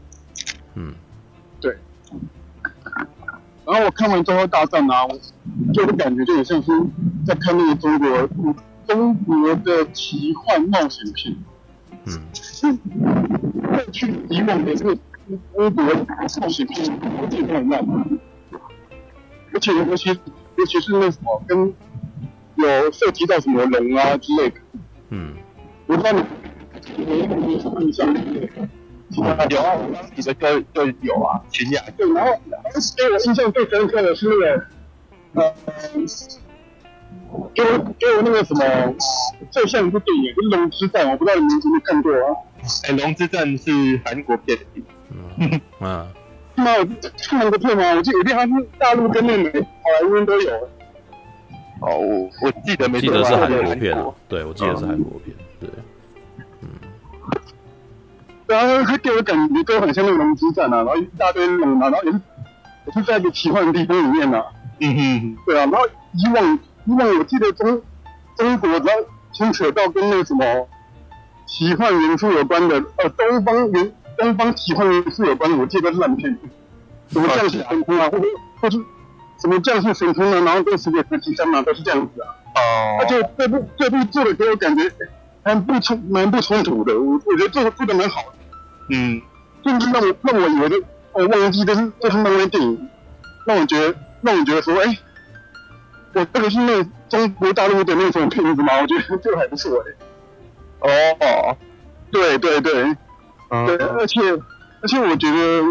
[0.74, 0.94] 嗯，
[1.60, 1.76] 对。
[3.64, 6.72] 然后我看完《中国大战》啊，我就会感觉就很像是
[7.26, 8.28] 在看那个中国
[8.92, 11.36] 中国的奇幻冒险片。
[12.04, 12.78] 嗯。
[13.70, 17.84] 过去以往的这个中国冒险片我觉得很烂，
[19.52, 21.74] 而且尤其尤其是那什么跟
[22.56, 24.56] 有涉及到什么龙啊之类的。
[25.10, 25.34] 嗯。
[25.86, 26.18] 我不知道
[26.96, 28.14] 你有没有印象？
[29.14, 31.82] 有啊，有啊，我刚提的歌就有啊，秦雅。
[31.98, 32.40] 对，然后
[32.72, 34.66] 当时给我印象最深刻的是那个，
[35.34, 35.54] 呃，
[37.54, 38.94] 给我给我那个什么，
[39.50, 42.36] 最像一部电影，就是《龙之战》，我不知道你们有没有看过啊？
[42.84, 44.64] 哎，《龙之战》是韩国片的。
[45.38, 46.08] 嗯啊。
[46.54, 46.70] 是吗？
[46.78, 46.84] 我
[47.28, 47.94] 看韩国片吗？
[47.96, 49.66] 我记得有片好像是大陆跟那美好
[50.00, 50.52] 莱坞都有。
[51.80, 54.06] 哦，我我记得没错，记得是韩国片啊。
[54.28, 55.34] 对，我记得是韩国片。
[55.60, 55.68] 对。
[56.60, 56.68] 嗯
[58.48, 62.20] 然后他给我感觉都很像那个龙之战啊，然后一大堆龙啊，然后也是
[62.86, 64.44] 也是在一个奇幻的地方里面啊。
[64.80, 67.82] 嗯哼，对啊，然后以往以往我记得中
[68.36, 68.90] 中国然后
[69.32, 70.68] 牵扯到跟那个什么
[71.46, 76.38] 奇幻元素有关的，呃，东方元东方奇幻元素有关的，我记得是烂片，
[77.10, 78.26] 什么降世神通啊，或者
[78.60, 78.78] 或者
[79.40, 82.28] 什么降世神通啊，然后跟世界十七三啊，都是这样子啊。
[82.56, 82.98] 哦。
[83.00, 84.90] 而且这部这部做的给我感觉
[85.42, 88.32] 还不冲蛮不冲突的，我我觉得做做的蛮好的。
[88.90, 89.20] 嗯，
[89.64, 90.76] 就是让我让我以为的，
[91.12, 92.88] 我忘记这是这是漫威电影，
[93.46, 94.98] 让我觉得让我觉得说，哎、欸，
[96.14, 98.80] 我这个是那中国大陆的那种片子吗？
[98.80, 99.82] 我觉得这个还不错
[100.80, 101.16] 哎。
[101.20, 101.56] 哦，
[102.10, 102.96] 对对对，
[103.50, 104.20] 嗯、对，而且
[104.80, 105.62] 而且我觉得，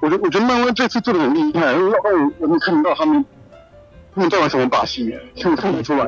[0.00, 3.24] 我觉得我觉得漫威这次做的很厉害，因为我我没看到他们
[4.14, 6.06] 他们在玩什么把戏，看看不出来，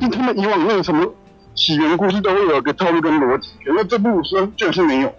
[0.00, 1.12] 就他们以往那个什么。
[1.52, 5.12] 起源故事都会有个套路跟逻辑，可是这部书就是没有，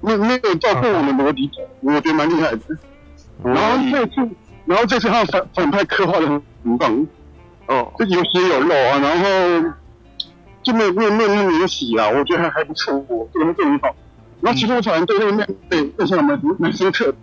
[0.00, 2.60] 那那个照过往的逻辑，我觉得蛮厉害的。
[3.42, 4.30] 然后这次，
[4.66, 6.42] 然后这次他的反反派刻画的很
[6.78, 7.06] 棒，
[7.66, 9.74] 哦，就有血有肉啊，然后
[10.62, 13.94] 就没有没有没有那么明显啊，我觉得还还不错，我做的做很好。
[14.40, 17.14] 然后其实我反而对那个面对印象蛮蛮深刻的，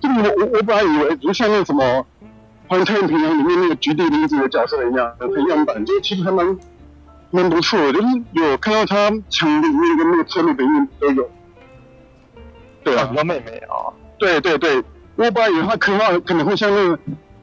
[0.00, 1.82] 就我我我本来以为，就像那个什么
[2.68, 6.56] 《环太平洋》里面那个菊地凛子的角色一样，很样板，就其实还蛮。
[7.30, 11.28] 蛮不错的，就是有看到他墙里面跟那个侧面里面都有。
[12.84, 14.80] 对啊，我妹妹啊，对对对，
[15.16, 16.98] 我本来以为他刻画可能会像那个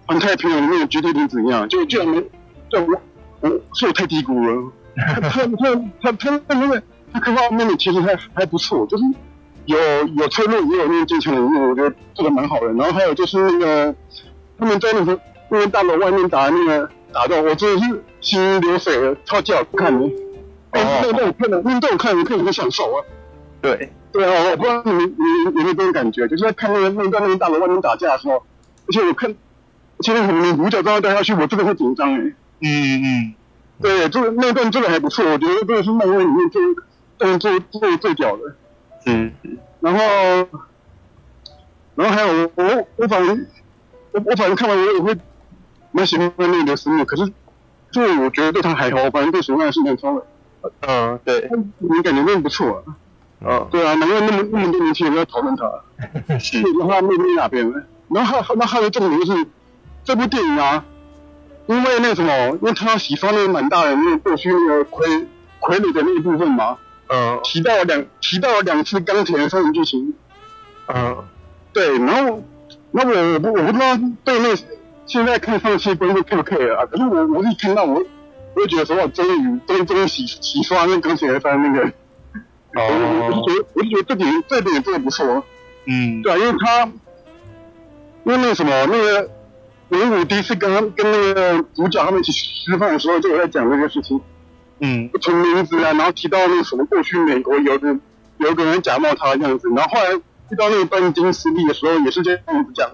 [0.05, 2.21] 环太平洋里面的菊地凛子一样，就居然没，
[2.69, 3.01] 对我
[3.39, 4.71] 我是我太低估了。
[4.95, 5.45] 他他
[6.01, 9.03] 他他他那个他刻画妹妹其实还还不错，就是
[9.65, 9.77] 有
[10.17, 12.67] 有侧面也有那个坚强的一面，我觉得做的蛮好的。
[12.73, 13.95] 然后还有就是那个
[14.59, 20.05] 他们在那个那个大楼外面打那个打斗，我真的是心流水了，超级好看的。
[20.05, 20.11] 哦，
[20.73, 22.99] 那那我看的，那那我看我看很享受啊。
[23.61, 23.89] 对。
[24.11, 32.17] 对啊，我不知道你们你们有没有这种感觉，就是在看那个那在那个大楼外面打架的时候，而且我看，而且那个女主角刚刚掉下去，我真的会紧张哎。
[32.17, 33.33] 嗯嗯嗯。
[33.81, 36.61] 对，这个那段真的还不错，我觉得这个是漫威里面最
[37.17, 38.55] 动作最最屌的。
[39.05, 39.31] 嗯。
[39.79, 39.99] 然后，
[41.95, 43.47] 然后还有我我反正
[44.11, 45.17] 我我反正看完我也会
[45.91, 47.31] 蛮喜欢那个什么，可是
[47.91, 50.25] 就我觉得对他还好，反正对喜欢的是很超的。
[50.81, 51.49] 嗯，对。
[51.79, 52.95] 你感觉真的不错啊。
[53.43, 55.65] 啊，对啊，难怪那么那么多年轻人在讨论他，
[56.37, 57.73] 是，然后他妹妹那边，
[58.09, 59.47] 然后还那还有重点就是
[60.03, 60.85] 这部电影啊，
[61.65, 65.25] 因为那什么，因为他洗刷那个满大的那个过去那个傀
[65.59, 66.77] 傀儡的那一部分嘛，
[67.09, 70.13] 嗯，提到了两提到了两次钢铁的三人剧情，
[70.87, 71.17] 嗯，
[71.73, 72.43] 对，然后
[72.91, 74.55] 那我我不我不知道对那
[75.07, 78.03] 现在看上期观众 K 不 K 啊，可是我我一听到我
[78.53, 81.91] 我就觉得说哇，终于终终于洗洗刷那钢铁的三那个。
[82.73, 85.43] 哦，我就觉得，我就觉得这点这点真的不错。
[85.85, 89.29] 嗯，对啊，因为他，因为那个什么，那个
[89.89, 94.21] 文武第一次跟跟那个主角他们一起吃饭的时候，就有在讲这个事情。
[94.79, 97.95] 嗯，不同名字啊，然后提到那个什么过去美国有个
[98.37, 102.89] 有个人假冒他这样子，然后后来遇到那个半金实力的时候，也是这样子讲。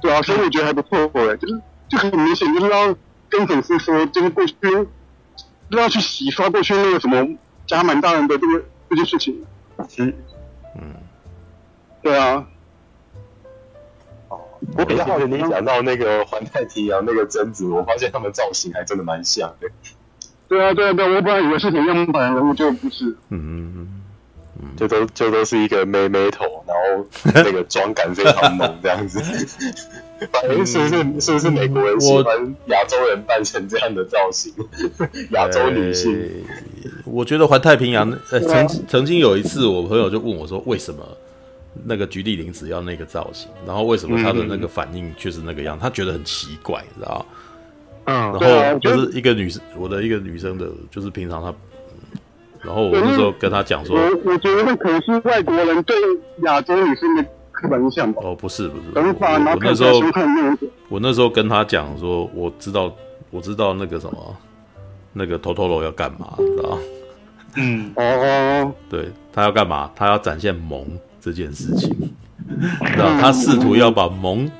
[0.00, 2.96] 对啊，所以我觉得还不错哎，就是就很明显就是要
[3.28, 4.54] 跟粉丝说，就是过去
[5.70, 7.36] 不要去洗刷过去那个什么。
[7.70, 9.46] 加满大人的这个这件事情，
[9.98, 10.12] 嗯，
[10.74, 10.94] 嗯，
[12.02, 12.44] 对啊，
[14.28, 14.40] 哦，
[14.76, 19.68] 我比较好奇你讲到那个环太平洋那个贞子，我发现他们造型还真的蛮像的。
[20.48, 23.90] 对啊，对啊，对啊，我本来以为是同样版人物，就不是，嗯嗯嗯。
[24.76, 29.20] 就都就都是一个妹妹头，然后那个妆感非常浓这样子。
[30.32, 34.52] 反正是不是是不是美国人喜欢亚洲人扮成这样的造型？
[35.30, 36.44] 亚洲女性、欸。
[37.10, 41.00] 我觉得环太平洋，呃，曾曾经有一次，我朋友就问我说，为什么
[41.84, 43.48] 那个菊地凛子要那个造型？
[43.66, 45.78] 然后为什么他的那个反应却是那个样？
[45.78, 47.26] 他觉得很奇怪，你知道
[48.04, 51.54] 嗯，然后就是一个女生，我的一个女生的，就是平常她。
[52.62, 55.96] 然后我那时候跟她讲说，我我觉得那可能是外国人对
[56.42, 58.20] 亚洲女生的刻板印象吧。
[58.24, 60.00] 哦，不是不是，我那时候
[60.88, 62.92] 我那时候跟她讲说，我知道
[63.30, 64.36] 我知道那个什么，
[65.12, 66.76] 那个头陀罗要干嘛，知道
[67.56, 69.90] 嗯，哦，对，他要干嘛？
[69.94, 70.86] 他要展现萌
[71.20, 71.90] 这件事情，
[72.86, 74.50] 知道他试图要把萌，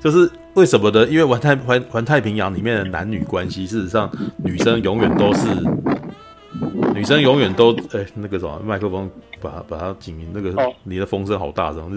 [0.00, 1.06] 就是为什么呢？
[1.06, 5.48] 因为环太环环太平洋里面的男女关系，事实上女生永远都是。
[6.94, 9.08] 女生永远都哎、欸，那个什么麦克风
[9.40, 10.28] 把，把把它紧紧。
[10.32, 11.96] 那个、哦、你的风声好大声，是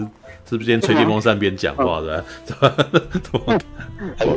[0.50, 2.24] 是不是边吹电风扇边讲话的？
[4.16, 4.24] 还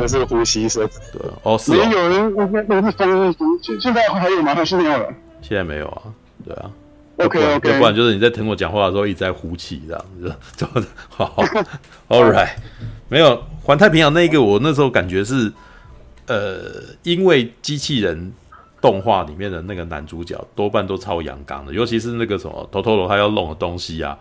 [0.00, 0.88] 有是呼吸声。
[1.12, 1.84] 对，哦是哦。
[1.84, 2.34] 没有人，
[2.66, 3.58] 那那是风声。
[3.60, 4.54] 现现在还有吗？
[4.54, 5.12] 还是没有了？
[5.40, 6.02] 现在没有啊。
[6.44, 6.70] 对啊。
[7.18, 7.78] OK OK。
[7.78, 10.34] 不然就是你在听我讲话的时候一直在呼气，这样子。
[11.08, 11.44] 好， 好
[12.08, 12.50] ，All right。
[13.08, 15.52] 没有环太平洋那个，我那时候感觉是，
[16.26, 16.60] 呃，
[17.02, 18.32] 因为机器人。
[18.80, 24.16] 动画里面的那个男主角多半都超阳刚的，尤其是那个什么头陀罗他要弄的东西啊，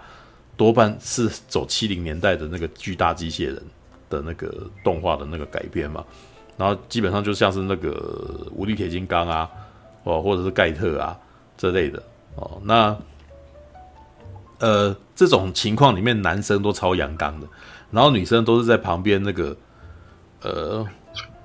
[0.58, 3.62] 多半是走七零年代的那个巨大机械人
[4.10, 4.52] 的那个
[4.84, 6.04] 动画的那个改编嘛，
[6.58, 9.48] 然后基本上就像是那个无敌铁金刚啊，
[10.08, 11.18] 哦或者是盖特啊
[11.58, 12.02] 这类的
[12.36, 12.98] 哦，那
[14.60, 17.48] 呃这种情况里面男生都超阳刚的，
[17.92, 19.56] 然后女生都是在旁边那个
[20.42, 20.86] 呃。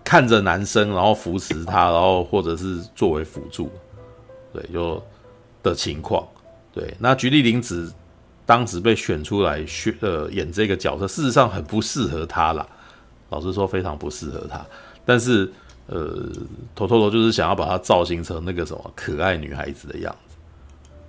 [0.05, 3.71] 看着男生，然后扶持他，然后或者是作为辅助，
[4.53, 5.03] 对，就
[5.63, 6.27] 的情况，
[6.71, 6.95] 对。
[6.99, 7.91] 那菊地凛子
[8.45, 12.67] 当时被选出来选呃演这个角色，事实上很不适合他啦，
[13.31, 14.61] 老实说非常不适合他。
[15.07, 15.51] 但是
[15.93, 16.29] 呃，
[16.75, 20.37] 头头头就是想要把他造型成那个什么可爱女孩子的样子，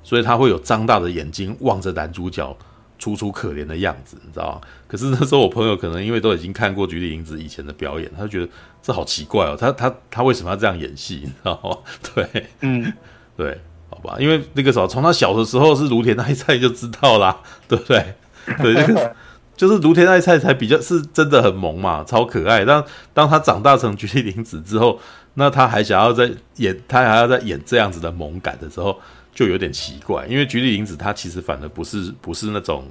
[0.04, 2.56] 所以他会有张大的眼睛望着男主角。
[3.00, 4.62] 楚楚可怜的样子，你知道吗？
[4.88, 8.50] 可是那时候我朋友可能因为都已经看过菊地凛子以前的表演，他就觉得
[8.82, 11.20] 这好奇怪哦，他他他为什么要这样演戏？
[11.24, 11.78] 你知道吗？
[12.16, 12.94] 对，嗯，
[13.36, 18.16] 对，好吧，因为那个时候从他小的时候是芦田那一菜就知道啦，对不对？
[18.60, 19.16] 对，那个
[19.64, 22.66] 就是芦田爱菜才比较是真的很萌嘛，超可爱。
[22.66, 25.00] 当当他长大成菊地凛子之后，
[25.36, 29.00] 那他还想要再演，他还要再演这样子的萌感的时候，
[29.34, 30.28] 就有点奇怪。
[30.28, 32.84] 因为菊地凛子她其实反而不是不是那种，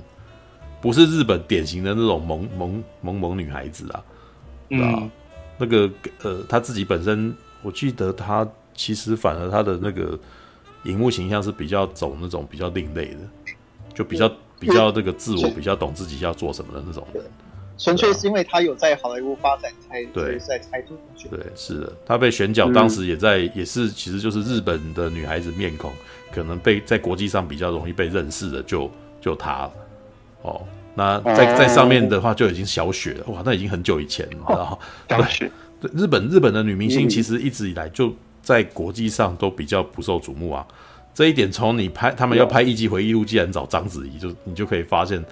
[0.80, 4.02] 不是日本典型的那种萌萌萌萌女孩子啊，
[4.70, 5.10] 嗯，
[5.58, 5.90] 那个
[6.22, 10.18] 呃，她自己本身，我记得她其实反而她的那个
[10.84, 13.18] 荧幕形象是比较走那种比较另类的，
[13.92, 14.32] 就比较。
[14.62, 17.24] 比较这个自我，比较懂自己要做什么的那种人，
[17.76, 20.96] 纯粹是因为他有在好莱坞发展才对，在才做
[21.28, 25.90] 对，是的，他被选角当时也在，嗯、也是其实就是日本的女孩子面孔，
[26.32, 28.88] 可能被在国际上比较容易被认识的就
[29.20, 29.68] 就他
[30.42, 30.62] 哦。
[30.94, 40.64] 那在在上面的话就已经小雪了，哇，那已经很久以前了，然后对对，日本日本的女明星其实一直以来就在国际上都比较不受瞩目啊。
[41.14, 45.22] 这一点从你拍他们要拍《艺伎回忆录》，既然找章子怡，就你就可以发现，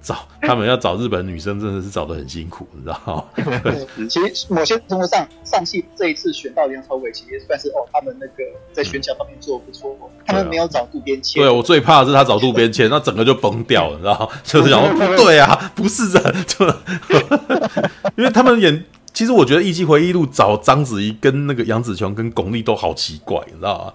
[0.00, 3.24] 找他们要找日本女生真的是找得很辛苦，你知道吗？
[3.62, 11.42] 对， 其实某些程度上，上戏这一次选到梁朝伟，其实算是哦，他们那个在选角方面做的不错，他们没有找渡边谦。
[11.42, 14.28] 对，我最怕的是他找渡边谦， 那整个就崩掉了，你知道吗？
[14.44, 16.64] 就是想说不 对啊，不是的，就
[18.16, 23.92] 因为他们演，其实我觉得《艺伎回忆录》找章子怡跟那个杨紫琼跟巩俐都好奇怪，你知道吗？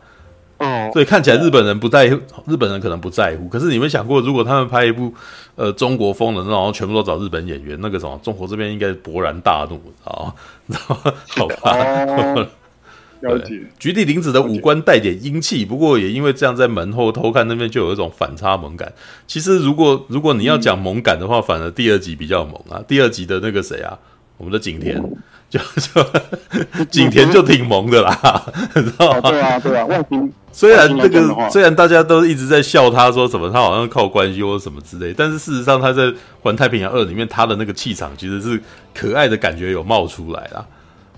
[0.61, 3.47] 哦，对，看起来日本人不在乎，日本人可能不在乎。
[3.47, 5.13] 可是你们想过，如果他们拍一部
[5.55, 10.33] 呃中国风的然后全部都找日本演员，那个什么，中国这边应该勃然大怒，啊，
[10.69, 11.13] 知道吗？
[11.29, 11.71] 好吧，
[12.05, 12.47] 哦、
[13.21, 13.59] 了解。
[13.79, 18.91] 菊地凛子的五官带点英气，不过也因为这样，在门后偷看那边就有一种反差萌感。
[19.25, 22.83] 其实如果如果你要讲萌感的话，反而第二集比较萌啊。
[22.87, 23.97] 第二集的那个谁啊，
[24.37, 25.01] 我们的景田。
[25.51, 28.41] 嗯就就景甜就挺萌的啦，
[28.73, 29.29] 你知道吗？
[29.29, 29.85] 对啊，对啊。
[29.85, 36.03] 外形 虽然这个虽然大家都一直在笑他，说什么他好像靠关系或什么之类，但是事实上他在
[36.41, 38.61] 《环太平洋二》里面，他的那个气场其实是
[38.93, 40.65] 可爱的感觉有冒出来啦。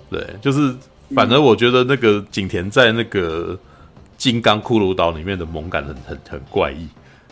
[0.10, 0.74] 对，就是
[1.16, 3.54] 反正我觉得那个景田在那个
[4.18, 6.78] 《金刚骷髅岛》里面的萌感很很很怪异，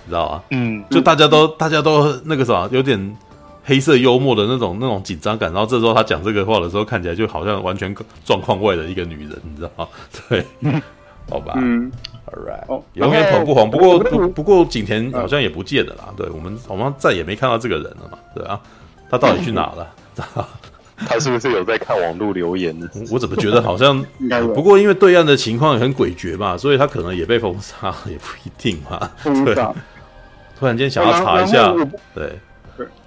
[0.06, 0.44] 你知道吗？
[0.52, 3.18] 嗯，就大家都大家都那个什么，有点。
[3.72, 9.88] 黑色幽默的那种那种紧张感，然后这时候他讲这个话的时候，看起来就好像完全状况外的一个女人，你知道吗？
[10.28, 10.46] 对，
[11.30, 11.90] 好吧，嗯
[12.26, 13.72] ，All right，永远捧不红。
[13.72, 16.10] 不过不不过景田好像也不见了啦。
[16.18, 18.18] 对我们我们再也没看到这个人了嘛？
[18.36, 18.60] 对啊，
[19.10, 19.88] 他到底去哪了？
[21.08, 22.86] 他是不是有在看网络留言呢？
[23.10, 24.06] 我怎么觉得好像？
[24.54, 29.10] 不过因为对岸的情况很诡谲嘛，所以他可能也被封杀，也不一定嘛。
[29.46, 29.56] 对，
[30.60, 31.74] 突然间想要查一下，
[32.14, 32.38] 对。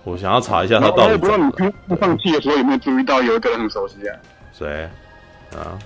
[0.04, 1.16] 我想要查一下他到底。
[1.16, 4.16] 不知道你不放弃的时候有没有注意到有一个人很熟悉啊？
[4.52, 4.88] 谁？
[5.54, 5.78] 啊？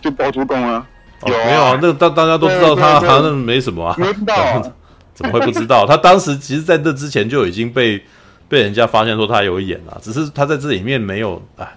[0.00, 0.86] 就包租公啊？
[1.26, 1.78] 有没有啊？
[1.82, 3.94] 那大大家都知道他，好像没什么啊。
[3.96, 4.72] 知道？
[5.12, 5.84] 怎么会不知道？
[5.86, 8.02] 他当时其实在这之前就已经被
[8.48, 11.42] 被人家发现说他有演了，只是他在这里面没有。
[11.56, 11.68] 哎，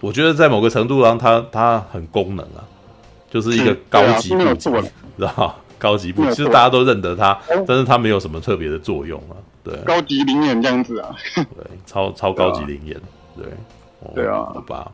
[0.00, 2.60] 我觉得在某个程度上，他他很功能啊，
[3.30, 4.70] 就是一个高级部，知
[5.18, 9.34] 道高级部，其实大家都认得他，但是他没有什么特别的作用啊。
[9.62, 11.44] 对，高级灵眼这样子啊， 对，
[11.86, 12.96] 超超高级灵眼，
[13.36, 13.46] 对，
[14.14, 14.90] 对啊，好吧，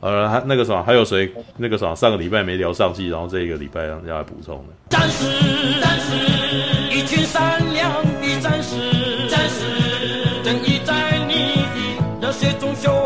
[0.00, 1.32] 呃，还那个什么，还有谁？
[1.56, 4.74] 那个什么，上个礼拜没聊上季，然后这一个礼拜要要来补充的。
[4.90, 6.16] 战士，战士，
[6.94, 11.64] 一群善良的战士，战士，正义在你
[12.20, 13.01] 的热血中汹。